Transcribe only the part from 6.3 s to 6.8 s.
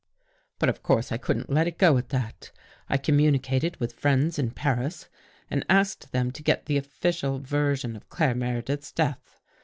to get the